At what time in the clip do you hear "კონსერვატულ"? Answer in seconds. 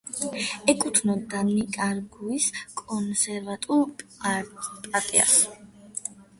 2.83-3.87